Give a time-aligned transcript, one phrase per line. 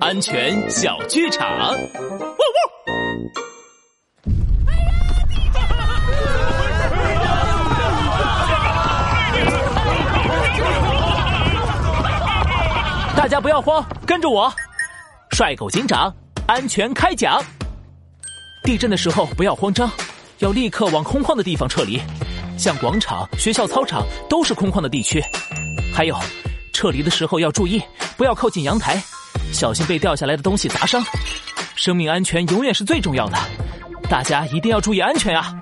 [0.00, 1.46] 安全小剧场。
[1.48, 1.78] 汪汪！
[13.16, 14.52] 大家不要慌，跟着我，
[15.30, 16.14] 帅狗警长，
[16.46, 17.42] 安全开讲。
[18.64, 19.90] 地震的时候不要慌张，
[20.38, 22.00] 要立刻往空旷的地方撤离，
[22.58, 25.22] 像广场、学校操场都是空旷的地区。
[25.94, 26.18] 还有，
[26.72, 27.82] 撤离的时候要注意，
[28.16, 29.02] 不要靠近阳台，
[29.52, 31.02] 小心被掉下来的东西砸伤。
[31.76, 33.38] 生命安全永远是最重要的，
[34.08, 35.54] 大家一定要注意安全啊！